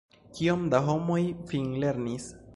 [0.37, 1.19] Kiom da homoj
[1.53, 2.29] finlernis?